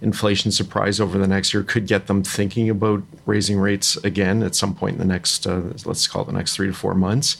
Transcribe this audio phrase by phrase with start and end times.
[0.00, 4.54] inflation surprise over the next year could get them thinking about raising rates again at
[4.54, 7.38] some point in the next, uh, let's call it the next three to four months.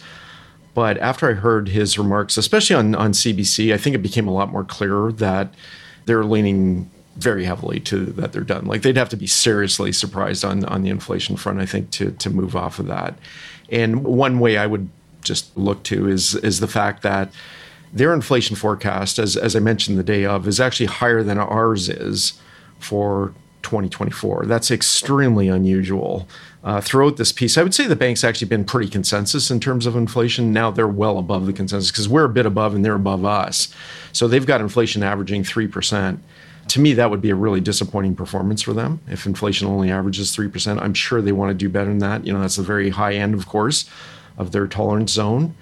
[0.75, 4.33] But after I heard his remarks, especially on, on CBC, I think it became a
[4.33, 5.55] lot more clear that
[6.05, 8.67] they're leaning very heavily to that they're done.
[8.67, 12.11] Like they'd have to be seriously surprised on on the inflation front, I think, to
[12.13, 13.19] to move off of that.
[13.71, 14.91] And one way I would
[15.23, 17.33] just look to is is the fact that
[17.93, 21.89] their inflation forecast, as as I mentioned the day of, is actually higher than ours
[21.89, 22.35] is
[22.79, 24.47] for 2024.
[24.47, 26.29] That's extremely unusual.
[26.63, 29.87] Uh, throughout this piece, I would say the bank's actually been pretty consensus in terms
[29.87, 30.53] of inflation.
[30.53, 33.75] Now they're well above the consensus because we're a bit above and they're above us.
[34.13, 36.19] So they've got inflation averaging 3%.
[36.69, 39.01] To me, that would be a really disappointing performance for them.
[39.09, 42.27] If inflation only averages 3%, I'm sure they want to do better than that.
[42.27, 43.89] You know, that's the very high end, of course,
[44.37, 45.55] of their tolerance zone.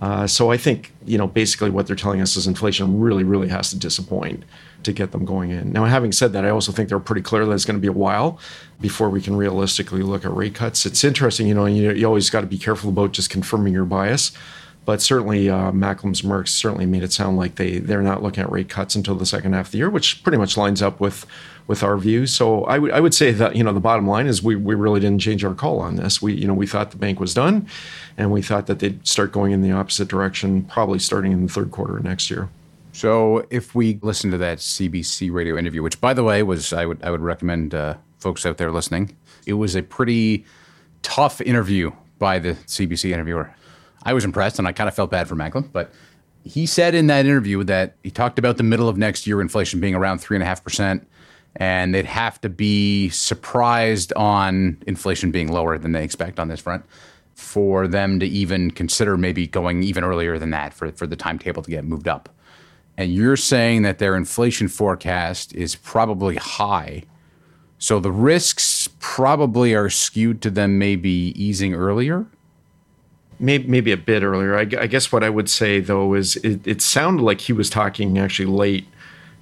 [0.00, 3.48] Uh, so I think, you know, basically what they're telling us is inflation really, really
[3.48, 4.44] has to disappoint
[4.84, 5.72] to get them going in.
[5.72, 7.88] Now, having said that, I also think they're pretty clear that it's going to be
[7.88, 8.38] a while
[8.80, 10.86] before we can realistically look at rate cuts.
[10.86, 13.84] It's interesting, you know, you, you always got to be careful about just confirming your
[13.84, 14.30] bias.
[14.88, 18.50] But certainly, uh, Macklem's Mercs certainly made it sound like they they're not looking at
[18.50, 21.26] rate cuts until the second half of the year, which pretty much lines up with
[21.66, 22.26] with our view.
[22.26, 24.74] So I would I would say that you know the bottom line is we we
[24.74, 26.22] really didn't change our call on this.
[26.22, 27.68] We you know we thought the bank was done,
[28.16, 31.52] and we thought that they'd start going in the opposite direction, probably starting in the
[31.52, 32.48] third quarter of next year.
[32.92, 36.86] So if we listen to that CBC radio interview, which by the way was I
[36.86, 40.46] would I would recommend uh, folks out there listening, it was a pretty
[41.02, 43.54] tough interview by the CBC interviewer.
[44.02, 45.92] I was impressed, and I kind of felt bad for Macklem, but
[46.44, 49.80] he said in that interview that he talked about the middle of next year inflation
[49.80, 51.06] being around three and a half percent,
[51.56, 56.60] and they'd have to be surprised on inflation being lower than they expect on this
[56.60, 56.84] front
[57.34, 61.62] for them to even consider maybe going even earlier than that for, for the timetable
[61.62, 62.28] to get moved up
[62.98, 67.04] and you're saying that their inflation forecast is probably high.
[67.78, 72.26] So the risks probably are skewed to them maybe easing earlier?
[73.40, 74.56] Maybe, maybe a bit earlier.
[74.56, 77.70] I, I guess what I would say, though, is it, it sounded like he was
[77.70, 78.86] talking actually late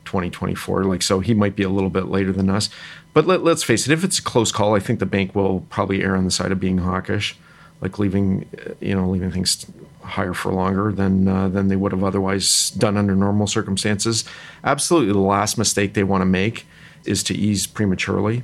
[0.04, 0.84] 2024.
[0.84, 2.68] Like, so he might be a little bit later than us.
[3.14, 5.60] But let, let's face it, if it's a close call, I think the bank will
[5.70, 7.36] probably err on the side of being hawkish,
[7.80, 8.46] like leaving,
[8.80, 9.66] you know, leaving things
[10.02, 14.24] higher for longer than uh, than they would have otherwise done under normal circumstances.
[14.64, 16.66] Absolutely, the last mistake they want to make
[17.04, 18.42] is to ease prematurely.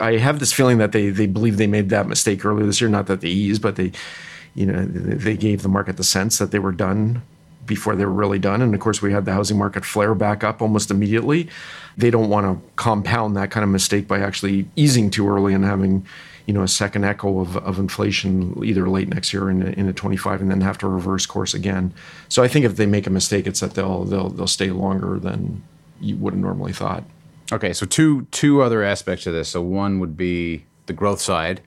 [0.00, 2.88] I have this feeling that they they believe they made that mistake earlier this year.
[2.88, 3.92] Not that they eased, but they,
[4.54, 7.22] you know, they gave the market the sense that they were done
[7.66, 8.60] before they were really done.
[8.60, 11.48] And of course, we had the housing market flare back up almost immediately.
[11.96, 15.64] They don't want to compound that kind of mistake by actually easing too early and
[15.64, 16.06] having
[16.46, 19.92] you know a second echo of, of inflation either late next year in in a
[19.92, 21.94] 25 and then have to reverse course again.
[22.28, 25.18] So I think if they make a mistake, it's that they'll they'll they'll stay longer
[25.18, 25.62] than
[26.00, 27.04] you would have normally thought.
[27.52, 29.50] Okay, so two two other aspects of this.
[29.50, 31.60] So one would be the growth side,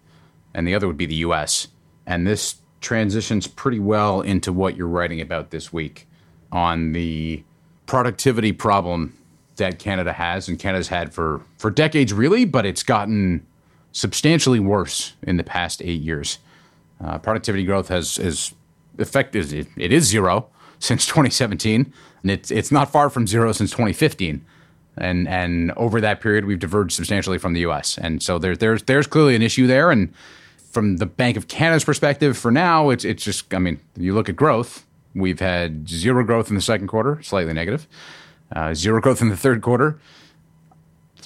[0.53, 1.69] and the other would be the U.S.
[2.05, 6.07] And this transitions pretty well into what you're writing about this week
[6.51, 7.43] on the
[7.87, 9.17] productivity problem
[9.55, 13.43] that Canada has and Canada's had for for decades, really, but it's gotten
[13.91, 16.37] substantially worse in the past eight years.
[17.03, 18.53] Uh, productivity growth has is
[18.99, 19.51] effective.
[19.51, 20.47] It, it is zero
[20.77, 21.91] since 2017,
[22.21, 24.45] and it's it's not far from zero since 2015.
[24.97, 27.97] And and over that period, we've diverged substantially from the U.S.
[27.97, 29.89] And so there's there's there's clearly an issue there.
[29.89, 30.13] And
[30.75, 34.27] from the Bank of Canada's perspective, for now, it's it's just I mean, you look
[34.27, 34.85] at growth.
[35.15, 37.87] We've had zero growth in the second quarter, slightly negative.
[38.53, 39.97] Uh, zero growth in the third quarter.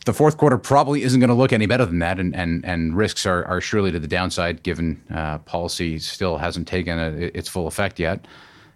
[0.06, 2.96] The fourth quarter probably isn't going to look any better than that, and and, and
[2.96, 7.50] risks are, are surely to the downside given uh, policy still hasn't taken a, its
[7.50, 8.26] full effect yet.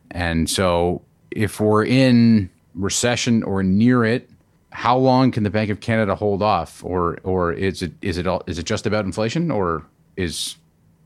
[0.09, 4.27] And so, if we're in recession or near it,
[4.71, 8.25] how long can the Bank of Canada hold off, or or is it is it
[8.25, 9.85] all, is it just about inflation, or
[10.17, 10.57] is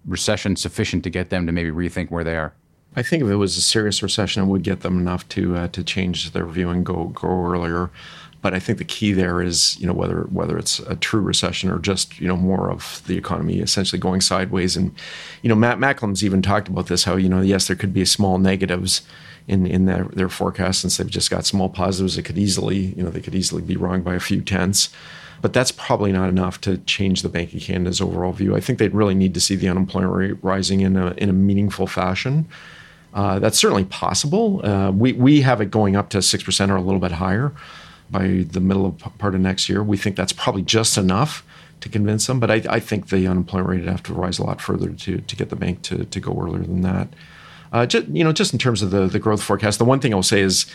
[0.08, 2.54] recession sufficient to get them to maybe rethink where they are?
[2.96, 5.68] I think if it was a serious recession, it would get them enough to uh,
[5.70, 7.92] to change their view and go go earlier.
[8.42, 11.70] But I think the key there is, you know, whether whether it's a true recession
[11.70, 14.78] or just you know more of the economy essentially going sideways.
[14.78, 14.96] And
[15.42, 17.04] you know, Matt Macklem's even talked about this.
[17.04, 19.02] How you know, yes, there could be small negatives
[19.48, 22.18] in in their their forecast since they've just got small positives.
[22.18, 24.90] It could easily, you know, they could easily be wrong by a few tenths.
[25.42, 28.56] But that's probably not enough to change the Bank of Canada's overall view.
[28.56, 31.34] I think they'd really need to see the unemployment rate rising in a in a
[31.34, 32.48] meaningful fashion.
[33.14, 34.64] Uh, that's certainly possible.
[34.66, 37.52] Uh, we, we have it going up to 6% or a little bit higher
[38.12, 39.82] by the middle of part of next year.
[39.82, 41.44] We think that's probably just enough
[41.80, 44.44] to convince them, but I, I think the unemployment rate would have to rise a
[44.44, 47.08] lot further to, to get the bank to, to go earlier than that.
[47.72, 50.14] Uh, just, you know, just in terms of the, the growth forecast, the one thing
[50.14, 50.66] I'll say is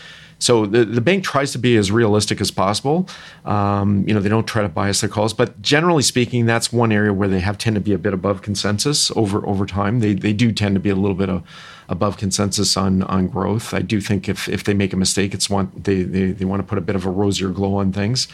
[0.43, 3.09] so the, the bank tries to be as realistic as possible.
[3.44, 6.91] Um, you know, they don't try to bias their calls, but generally speaking, that's one
[6.91, 10.00] area where they have tend to be a bit above consensus over over time.
[10.00, 11.44] They they do tend to be a little bit of,
[11.89, 13.73] above consensus on on growth.
[13.73, 16.61] I do think if if they make a mistake, it's want they they, they want
[16.61, 18.27] to put a bit of a rosier glow on things.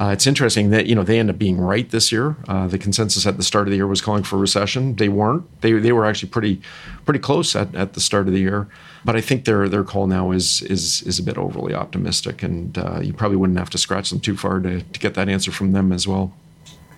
[0.00, 2.36] Uh, it's interesting that you know they end up being right this year.
[2.46, 4.94] Uh, the consensus at the start of the year was calling for recession.
[4.94, 5.60] They weren't.
[5.60, 6.60] They they were actually pretty
[7.04, 8.68] pretty close at, at the start of the year.
[9.04, 12.78] But I think their their call now is is is a bit overly optimistic, and
[12.78, 15.50] uh, you probably wouldn't have to scratch them too far to, to get that answer
[15.50, 16.32] from them as well.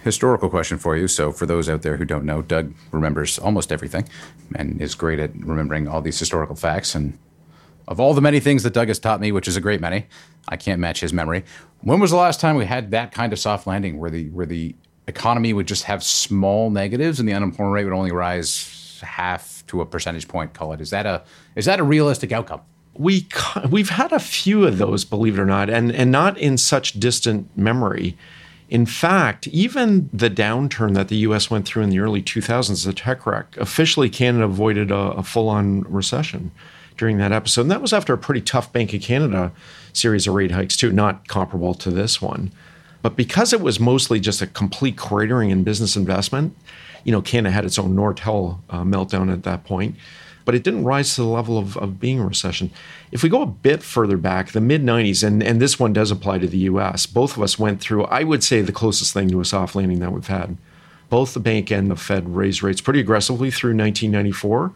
[0.04, 1.08] Historical question for you.
[1.08, 4.08] So, for those out there who don't know, Doug remembers almost everything
[4.54, 6.94] and is great at remembering all these historical facts.
[6.94, 7.18] And
[7.90, 10.06] of all the many things that Doug has taught me, which is a great many,
[10.48, 11.44] I can't match his memory.
[11.80, 14.46] When was the last time we had that kind of soft landing where the where
[14.46, 14.74] the
[15.08, 19.80] economy would just have small negatives and the unemployment rate would only rise half to
[19.80, 20.54] a percentage point.
[20.54, 20.80] Call it.
[20.80, 21.24] Is that a
[21.56, 22.60] is that a realistic outcome?
[22.94, 23.26] We
[23.70, 27.00] we've had a few of those, believe it or not, and and not in such
[27.00, 28.16] distant memory.
[28.68, 31.50] In fact, even the downturn that the U.S.
[31.50, 35.80] went through in the early 2000s, the tech wreck, officially Canada avoided a, a full-on
[35.80, 36.52] recession
[37.00, 39.50] during that episode, and that was after a pretty tough Bank of Canada
[39.94, 42.52] series of rate hikes too, not comparable to this one.
[43.00, 46.54] But because it was mostly just a complete cratering in business investment,
[47.02, 49.96] you know, Canada had its own Nortel uh, meltdown at that point,
[50.44, 52.70] but it didn't rise to the level of, of being a recession.
[53.10, 56.10] If we go a bit further back, the mid 90s, and, and this one does
[56.10, 59.30] apply to the US, both of us went through, I would say, the closest thing
[59.30, 60.58] to a soft landing that we've had.
[61.08, 64.72] Both the bank and the Fed raised rates pretty aggressively through 1994.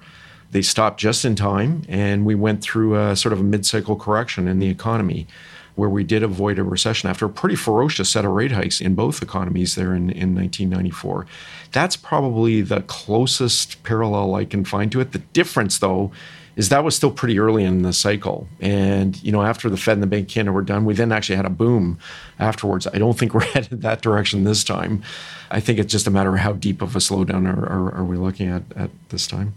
[0.50, 3.96] They stopped just in time, and we went through a sort of a mid cycle
[3.96, 5.26] correction in the economy
[5.74, 8.94] where we did avoid a recession after a pretty ferocious set of rate hikes in
[8.94, 11.26] both economies there in, in 1994.
[11.72, 15.12] That's probably the closest parallel I can find to it.
[15.12, 16.12] The difference, though,
[16.56, 18.46] is that was still pretty early in the cycle.
[18.60, 21.10] And, you know, after the Fed and the Bank of Canada were done, we then
[21.10, 21.98] actually had a boom
[22.38, 22.86] afterwards.
[22.86, 25.02] I don't think we're headed that direction this time.
[25.50, 28.04] I think it's just a matter of how deep of a slowdown are, are, are
[28.04, 29.54] we looking at at this time.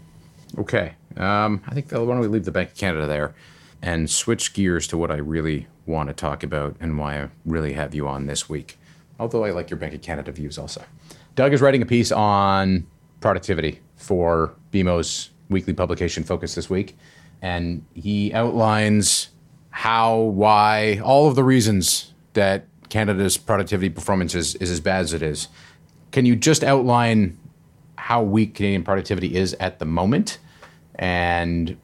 [0.56, 0.94] Okay.
[1.16, 3.34] Um, I think, why don't we leave the Bank of Canada there
[3.82, 7.72] and switch gears to what I really want to talk about and why I really
[7.72, 8.78] have you on this week.
[9.18, 10.82] Although I like your Bank of Canada views also.
[11.34, 12.86] Doug is writing a piece on
[13.20, 16.96] productivity for BMO's weekly publication Focus this week.
[17.42, 19.28] And he outlines
[19.70, 25.12] how, why, all of the reasons that Canada's productivity performance is, is as bad as
[25.12, 25.48] it is.
[26.10, 27.38] Can you just outline
[28.08, 30.38] how weak Canadian productivity is at the moment
[30.94, 31.76] and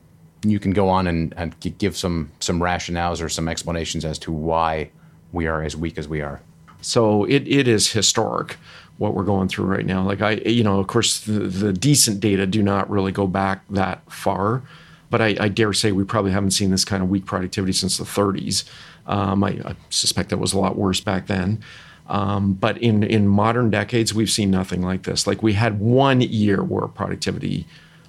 [0.42, 4.32] you can go on and, and give some some rationales or some explanations as to
[4.32, 4.88] why
[5.32, 6.40] we are as weak as we are.
[6.80, 8.56] So it, it is historic
[8.96, 10.02] what we're going through right now.
[10.02, 13.62] Like I, you know, of course, the, the decent data do not really go back
[13.68, 14.62] that far,
[15.10, 17.98] but I, I, dare say we probably haven't seen this kind of weak productivity since
[17.98, 18.64] the 30s.
[19.06, 21.62] Um, I, I, suspect that was a lot worse back then.
[22.06, 25.26] Um, but in in modern decades, we've seen nothing like this.
[25.26, 27.66] Like we had one year where productivity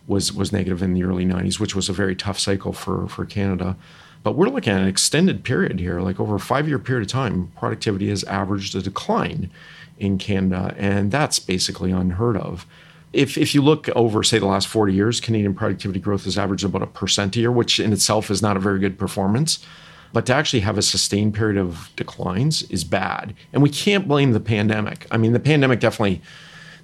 [0.08, 3.26] was was negative in the early 90s, which was a very tough cycle for for
[3.26, 3.78] Canada.
[4.26, 7.12] But we're looking at an extended period here, like over a five year period of
[7.12, 9.52] time, productivity has averaged a decline
[10.00, 12.66] in Canada, and that's basically unheard of.
[13.14, 16.66] If, if you look over, say, the last 40 years, Canadian productivity growth has averaged
[16.66, 19.60] about a percent a year, which in itself is not a very good performance.
[20.16, 23.36] But to actually have a sustained period of declines is bad.
[23.52, 25.08] And we can't blame the pandemic.
[25.12, 26.22] I mean, the pandemic definitely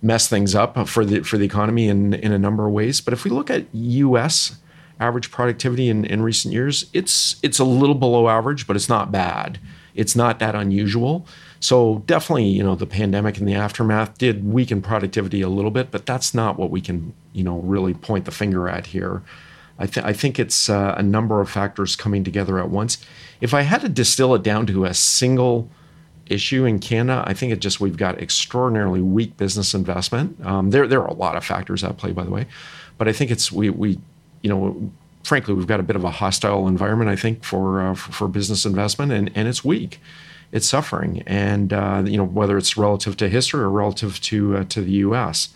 [0.01, 2.99] messed things up for the for the economy in, in a number of ways.
[2.99, 4.57] But if we look at US
[4.99, 9.13] average productivity in, in recent years, it's it's a little below average, but it's not
[9.13, 9.61] bad.
[9.95, 11.25] It's not that unusual.
[11.61, 15.89] So definitely, you know, the pandemic and the aftermath did weaken productivity a little bit,
[15.89, 19.21] but that's not what we can, you know, really point the finger at here.
[19.81, 22.97] I, th- I think it's uh, a number of factors coming together at once.
[23.41, 25.69] If I had to distill it down to a single
[26.27, 30.43] issue in Canada, I think it just we've got extraordinarily weak business investment.
[30.45, 32.45] Um, there there are a lot of factors at play, by the way,
[32.97, 33.99] but I think it's we we
[34.41, 34.91] you know
[35.23, 37.09] frankly we've got a bit of a hostile environment.
[37.09, 39.99] I think for uh, for, for business investment, and and it's weak
[40.51, 44.63] it's suffering, and uh, you know whether it's relative to history or relative to uh,
[44.65, 45.49] to the U.S.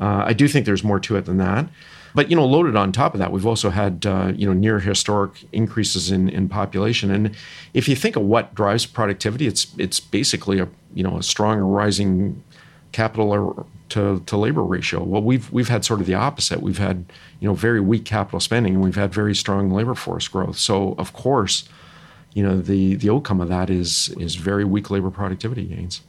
[0.00, 1.68] Uh, I do think there's more to it than that.
[2.14, 4.80] But you know, loaded on top of that, we've also had uh, you know near
[4.80, 7.10] historic increases in, in population.
[7.10, 7.34] And
[7.74, 11.58] if you think of what drives productivity, it's it's basically a you know a strong
[11.58, 12.42] rising
[12.92, 15.02] capital to, to labor ratio.
[15.02, 16.62] Well, we've we've had sort of the opposite.
[16.62, 17.04] We've had
[17.40, 20.58] you know very weak capital spending, and we've had very strong labor force growth.
[20.58, 21.68] So of course,
[22.34, 26.02] you know the the outcome of that is is very weak labor productivity gains.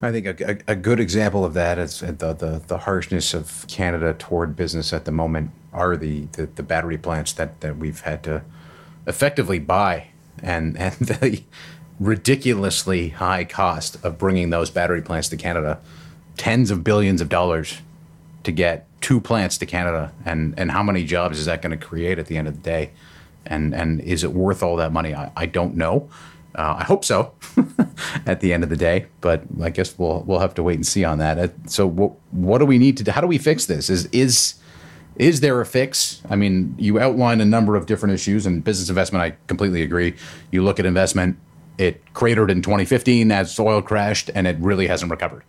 [0.00, 3.34] I think a, a, a, good example of that is uh, the, the, the harshness
[3.34, 7.78] of Canada toward business at the moment are the, the, the, battery plants that, that
[7.78, 8.44] we've had to
[9.08, 10.08] effectively buy
[10.40, 11.42] and, and the
[11.98, 15.80] ridiculously high cost of bringing those battery plants to Canada.
[16.36, 17.78] Tens of billions of dollars
[18.44, 20.12] to get two plants to Canada.
[20.24, 22.62] And, and how many jobs is that going to create at the end of the
[22.62, 22.92] day?
[23.48, 25.14] and and is it worth all that money?
[25.14, 26.08] I, I don't know.
[26.54, 27.34] Uh, I hope so
[28.26, 30.86] at the end of the day, but I guess we'll we'll have to wait and
[30.86, 31.38] see on that.
[31.38, 33.10] Uh, so what what do we need to do?
[33.10, 33.90] How do we fix this?
[33.90, 34.54] Is is
[35.16, 36.22] is there a fix?
[36.30, 39.22] I mean, you outline a number of different issues and business investment.
[39.22, 40.14] I completely agree.
[40.50, 41.38] You look at investment;
[41.76, 45.44] it cratered in 2015 as oil crashed, and it really hasn't recovered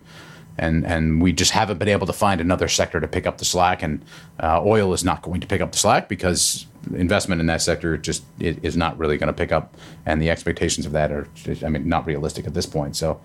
[0.60, 3.46] and and we just haven't been able to find another sector to pick up the
[3.46, 3.82] slack.
[3.82, 4.04] And
[4.40, 7.98] uh, oil is not going to pick up the slack because investment in that sector
[7.98, 9.76] just is not really going to pick up,
[10.06, 11.28] and the expectations of that are,
[11.66, 12.96] I mean, not realistic at this point.
[12.96, 13.20] So,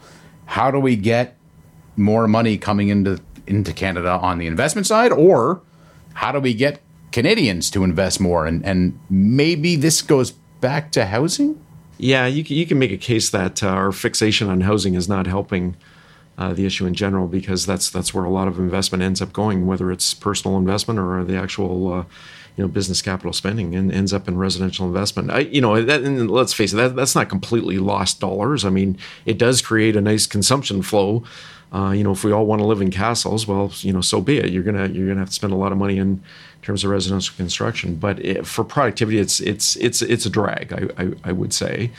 [0.47, 1.37] how do we get
[1.97, 5.61] more money coming into into Canada on the investment side, or
[6.14, 6.81] how do we get
[7.12, 8.47] Canadians to invest more?
[8.47, 11.61] And and maybe this goes back to housing.
[11.97, 15.09] Yeah, you can, you can make a case that uh, our fixation on housing is
[15.09, 15.76] not helping
[16.37, 19.33] uh, the issue in general because that's that's where a lot of investment ends up
[19.33, 22.05] going, whether it's personal investment or the actual uh,
[22.57, 25.31] you know business capital spending, and ends up in residential investment.
[25.31, 28.64] I, you know, that, and let's face it, that, that's not completely lost dollars.
[28.64, 31.25] I mean, it does create a nice consumption flow.
[31.73, 34.21] Uh, you know, if we all want to live in castles, well, you know, so
[34.21, 34.50] be it.
[34.50, 36.23] You're gonna you're gonna have to spend a lot of money in
[36.62, 40.73] terms of residential construction, but it, for productivity, it's it's it's it's a drag.
[40.73, 41.91] I, I, I would say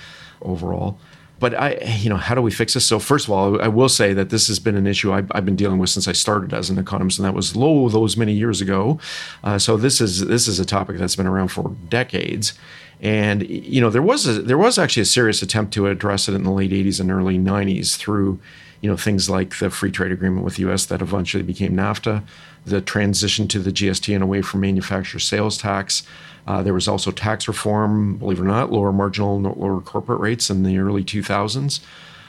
[0.42, 0.98] overall
[1.40, 2.86] but I, you know, how do we fix this?
[2.86, 5.46] So first of all, I will say that this has been an issue I've, I've
[5.46, 8.34] been dealing with since I started as an economist, and that was lo those many
[8.34, 9.00] years ago.
[9.44, 12.54] Uh, so this is this is a topic that's been around for decades.
[13.02, 16.34] And you know, there was a, there was actually a serious attempt to address it
[16.34, 18.40] in the late '80s and early '90s through
[18.86, 20.86] you know things like the free trade agreement with the U.S.
[20.86, 22.22] that eventually became NAFTA,
[22.68, 26.04] the transition to the GST and away from manufacturer sales tax.
[26.46, 30.52] Uh, there was also tax reform, believe it or not, lower marginal, lower corporate rates
[30.52, 31.80] in the early 2000s,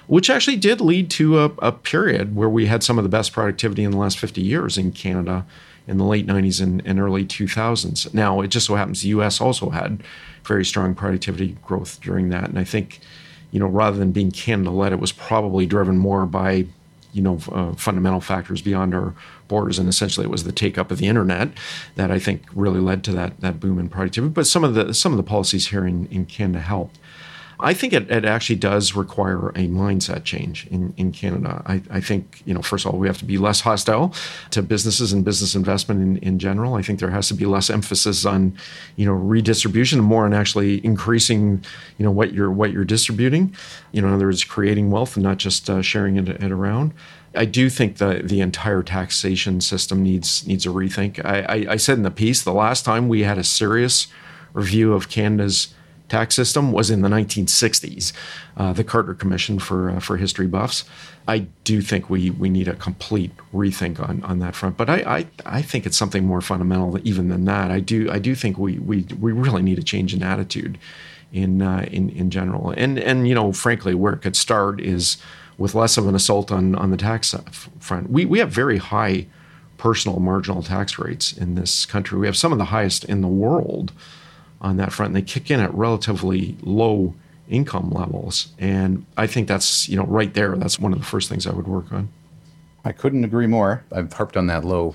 [0.07, 3.35] which actually did lead to a, a, period where we had some of the best
[3.35, 5.45] productivity in the last 50 years in Canada
[5.87, 8.15] in the late 90s and, and early 2000s.
[8.15, 10.03] Now, it just so happens the US also had
[10.43, 12.49] very strong productivity growth during that.
[12.49, 13.01] And I think,
[13.51, 16.67] you know, rather than being Canada led, it was probably driven more by
[17.13, 19.15] you know uh, fundamental factors beyond our
[19.49, 21.49] borders, and essentially it was the take up of the internet
[21.95, 24.33] that I think really led to that that boom in productivity.
[24.33, 26.99] But some of the some of the policies here in, in Canada helped.
[27.59, 31.63] I think it, it actually does require a mindset change in, in Canada.
[31.67, 34.15] I, I think, you know, first of all, we have to be less hostile
[34.51, 36.75] to businesses and business investment in, in general.
[36.75, 38.57] I think there has to be less emphasis on,
[38.97, 41.65] you know, redistribution and more on actually increasing,
[41.99, 43.55] you know, what you're what you're distributing.
[43.93, 46.93] You know, in other words, creating wealth and not just uh, sharing it, it around.
[47.35, 51.25] I do think the the entire taxation system needs needs a rethink.
[51.25, 54.09] I, I, I said in the piece the last time we had a serious
[54.53, 55.75] review of Canada's
[56.09, 58.13] tax system was in the 1960s,
[58.57, 60.85] uh, the Carter Commission for uh, for history buffs.
[61.29, 64.77] I do think we we need a complete rethink on, on that front.
[64.77, 67.71] But I, I, I think it's something more fundamental even than that.
[67.71, 70.79] I do I do think we we we really need a change in attitude
[71.33, 72.71] in uh, in in general.
[72.71, 75.17] And and you know, frankly, where it could start is
[75.59, 77.35] with less of an assault on on the tax
[77.81, 78.11] front.
[78.11, 79.27] We we have very high
[79.79, 82.19] personal marginal tax rates in this country.
[82.19, 83.93] We have some of the highest in the world
[84.61, 85.11] on that front.
[85.11, 87.15] And they kick in at relatively low
[87.49, 88.49] income levels.
[88.59, 91.53] And I think that's, you know, right there, that's one of the first things I
[91.53, 92.09] would work on.
[92.85, 93.85] I couldn't agree more.
[93.93, 94.95] I've harped on that low,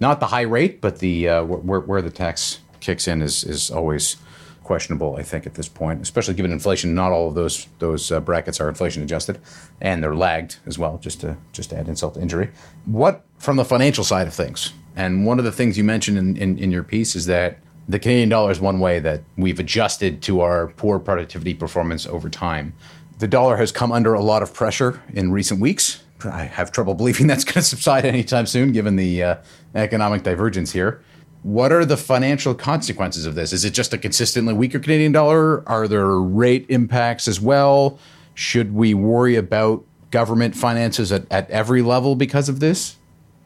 [0.00, 3.70] not the high rate, but the uh, where, where the tax kicks in is, is
[3.70, 4.16] always
[4.64, 5.16] questionable.
[5.16, 6.94] I think at this point, especially given inflation.
[6.94, 9.40] Not all of those those uh, brackets are inflation adjusted,
[9.80, 10.98] and they're lagged as well.
[10.98, 12.50] Just to just to add insult to injury.
[12.86, 14.72] What from the financial side of things?
[14.96, 17.98] And one of the things you mentioned in, in, in your piece is that the
[17.98, 22.74] Canadian dollar is one way that we've adjusted to our poor productivity performance over time.
[23.18, 26.02] The dollar has come under a lot of pressure in recent weeks.
[26.24, 29.36] I have trouble believing that's going to subside anytime soon, given the uh,
[29.74, 31.02] economic divergence here.
[31.42, 33.52] What are the financial consequences of this?
[33.52, 35.68] Is it just a consistently weaker Canadian dollar?
[35.68, 37.98] Are there rate impacts as well?
[38.32, 42.96] Should we worry about government finances at, at every level because of this?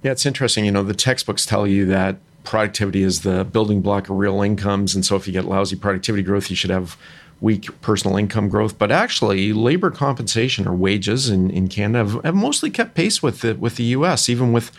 [0.05, 0.65] Yeah, it's interesting.
[0.65, 4.95] You know, the textbooks tell you that productivity is the building block of real incomes.
[4.95, 6.97] And so if you get lousy productivity growth, you should have
[7.41, 8.79] weak personal income growth.
[8.79, 13.41] But actually, labor compensation or wages in, in Canada have, have mostly kept pace with
[13.41, 14.73] the, with the US, even with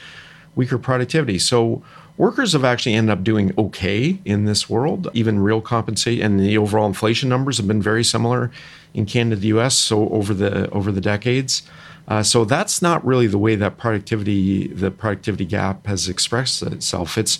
[0.56, 1.40] weaker productivity.
[1.40, 1.82] So
[2.18, 5.08] workers have actually ended up doing okay in this world.
[5.14, 8.52] Even real compensation and the overall inflation numbers have been very similar
[8.94, 9.76] in Canada the US.
[9.78, 11.64] So over the over the decades.
[12.10, 17.18] Uh, so that's not really the way that productivity, the productivity gap has expressed itself.
[17.18, 17.38] It's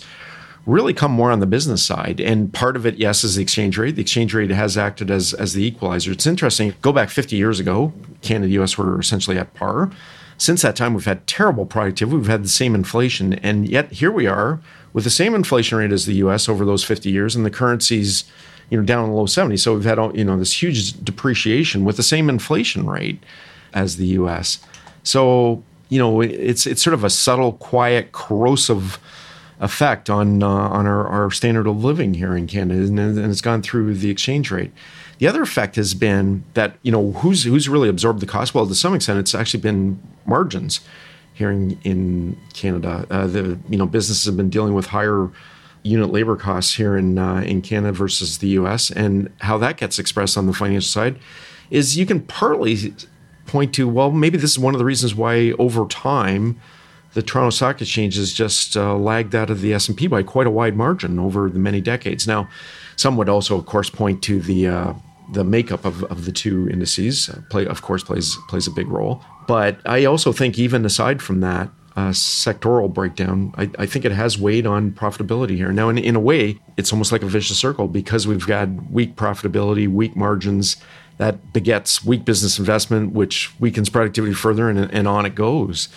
[0.64, 2.20] really come more on the business side.
[2.20, 3.96] And part of it, yes, is the exchange rate.
[3.96, 6.12] The exchange rate has acted as, as the equalizer.
[6.12, 6.74] It's interesting.
[6.82, 9.90] Go back 50 years ago, Canada US were essentially at par.
[10.38, 12.16] Since that time, we've had terrible productivity.
[12.16, 13.34] We've had the same inflation.
[13.34, 14.60] And yet here we are
[14.92, 18.24] with the same inflation rate as the US over those 50 years, and the currency's
[18.70, 19.60] you know down in the low 70s.
[19.60, 23.22] So we've had you know this huge depreciation with the same inflation rate
[23.72, 24.60] as the U.S.
[25.02, 28.98] So you know it's it's sort of a subtle, quiet, corrosive
[29.60, 33.40] effect on uh, on our, our standard of living here in Canada, and, and it's
[33.40, 34.72] gone through the exchange rate.
[35.18, 38.54] The other effect has been that you know who's who's really absorbed the cost.
[38.54, 40.80] Well, to some extent, it's actually been margins
[41.34, 43.06] here in, in Canada.
[43.10, 45.30] Uh, the you know businesses have been dealing with higher
[45.82, 48.90] unit labor costs here in uh, in Canada versus the U.S.
[48.90, 51.18] and how that gets expressed on the financial side
[51.70, 52.94] is you can partly
[53.50, 56.60] point to, well, maybe this is one of the reasons why over time
[57.14, 60.50] the Toronto Stock Exchange has just uh, lagged out of the S&P by quite a
[60.50, 62.26] wide margin over the many decades.
[62.26, 62.48] Now,
[62.96, 64.92] some would also, of course, point to the uh,
[65.32, 67.28] the makeup of, of the two indices.
[67.28, 69.24] Uh, play, of course, plays plays a big role.
[69.46, 74.12] But I also think, even aside from that, uh, sectoral breakdown, I, I, think it
[74.12, 75.72] has weighed on profitability here.
[75.72, 79.16] Now, in, in a way, it's almost like a vicious circle because we've got weak
[79.16, 80.76] profitability, weak margins,
[81.20, 85.90] that begets weak business investment, which weakens productivity further, and, and on it goes.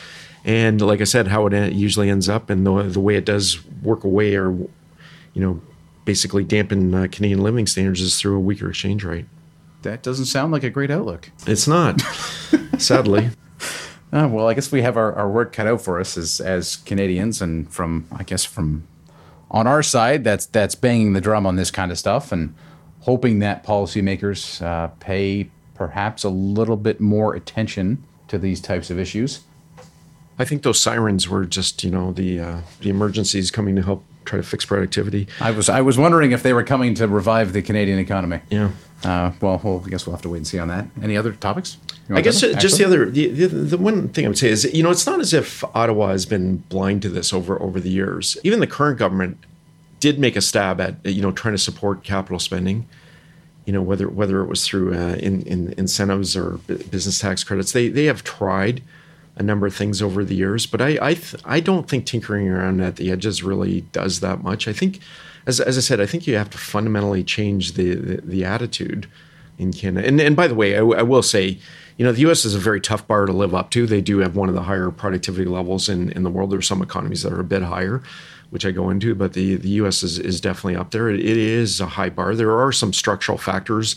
[0.43, 3.65] And like I said, how it usually ends up, and the, the way it does
[3.81, 4.69] work away, or you
[5.41, 5.61] know,
[6.03, 9.25] basically dampen uh, Canadian living standards is through a weaker exchange rate.
[9.83, 11.31] That doesn't sound like a great outlook.
[11.47, 12.01] It's not,
[12.77, 13.29] sadly.
[14.11, 16.75] Uh, well, I guess we have our, our work cut out for us as as
[16.75, 18.85] Canadians, and from I guess from
[19.49, 22.53] on our side, that's that's banging the drum on this kind of stuff, and
[23.03, 28.97] hoping that policymakers uh, pay perhaps a little bit more attention to these types of
[28.97, 29.41] issues.
[30.39, 34.03] I think those sirens were just, you know, the uh, the emergencies coming to help
[34.25, 35.27] try to fix productivity.
[35.39, 38.39] I was I was wondering if they were coming to revive the Canadian economy.
[38.49, 38.71] Yeah.
[39.03, 40.87] Uh, well, well, I guess we'll have to wait and see on that.
[41.01, 41.77] Any other topics?
[42.09, 44.81] I guess just the other the, the, the one thing I would say is you
[44.83, 48.37] know it's not as if Ottawa has been blind to this over over the years.
[48.43, 49.37] Even the current government
[50.03, 52.85] did make a stab at you know trying to support capital spending.
[53.63, 57.71] You know whether whether it was through uh, in, in incentives or business tax credits,
[57.71, 58.83] they they have tried
[59.37, 62.49] a number of things over the years, but I I, th- I don't think tinkering
[62.49, 64.67] around at the edges really does that much.
[64.67, 64.99] I think,
[65.47, 69.09] as, as I said, I think you have to fundamentally change the the, the attitude
[69.57, 70.05] in Canada.
[70.05, 71.59] And and by the way, I, I will say
[71.97, 72.43] you know, the U.S.
[72.43, 73.85] is a very tough bar to live up to.
[73.85, 76.51] They do have one of the higher productivity levels in, in the world.
[76.51, 78.01] There are some economies that are a bit higher,
[78.53, 80.03] which I go into, but the, the U.S.
[80.03, 81.09] is, is definitely up there.
[81.09, 82.35] It, it is a high bar.
[82.35, 83.95] There are some structural factors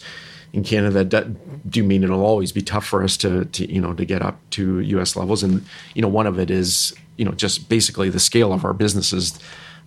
[0.55, 3.93] in Canada that do mean it'll always be tough for us to, to you know
[3.93, 5.15] to get up to U.S.
[5.15, 5.43] levels.
[5.43, 8.73] And you know, one of it is you know just basically the scale of our
[8.73, 9.39] businesses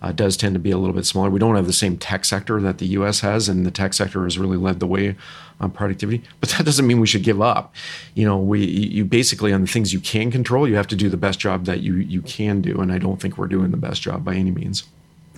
[0.02, 1.30] uh, does tend to be a little bit smaller.
[1.30, 3.20] We don't have the same tech sector that the U.S.
[3.20, 5.16] has, and the tech sector has really led the way
[5.60, 6.22] on productivity.
[6.40, 7.74] But that doesn't mean we should give up.
[8.14, 11.08] You know, we you basically on the things you can control, you have to do
[11.08, 13.76] the best job that you you can do, and I don't think we're doing the
[13.76, 14.84] best job by any means.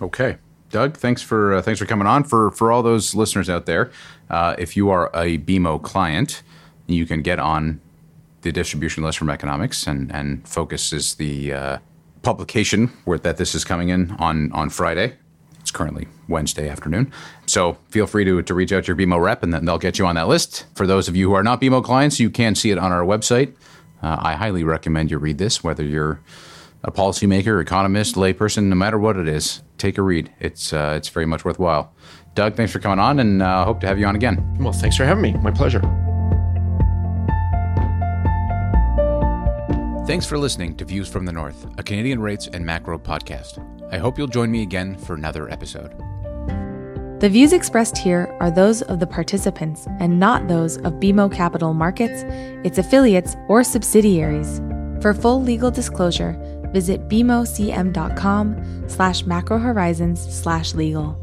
[0.01, 0.39] Okay.
[0.71, 2.25] Doug, thanks for uh, thanks for coming on.
[2.25, 3.91] For for all those listeners out there,
[4.31, 6.43] uh, if you are a BMO client,
[6.87, 7.81] you can get on
[8.41, 11.79] the distribution list from Economics, and and Focus is the uh,
[12.23, 15.17] publication where that this is coming in on on Friday.
[15.61, 17.13] It's currently Wednesday afternoon,
[17.47, 19.99] so feel free to to reach out to your BMO rep, and then they'll get
[19.99, 20.67] you on that list.
[20.75, 23.03] For those of you who are not BMO clients, you can see it on our
[23.03, 23.55] website.
[24.03, 26.21] Uh, I highly recommend you read this, whether you're
[26.85, 30.33] a policymaker, economist, layperson, no matter what it is, take a read.
[30.41, 31.93] It's uh, it's very much worthwhile.
[32.35, 34.57] Doug, thanks for coming on, and uh, hope to have you on again.
[34.59, 35.33] Well, thanks for having me.
[35.35, 36.02] My pleasure.
[40.05, 43.65] Thanks for listening to Views from the North, a Canadian rates and macro podcast.
[43.93, 45.97] I hope you'll join me again for another episode.
[47.21, 51.73] The views expressed here are those of the participants and not those of BMO Capital
[51.73, 52.25] Markets,
[52.67, 54.61] its affiliates, or subsidiaries.
[55.01, 56.37] For full legal disclosure,
[56.73, 61.22] visit bmocm.com slash macrohorizons slash legal.